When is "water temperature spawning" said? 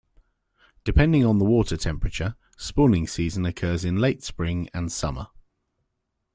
1.45-3.05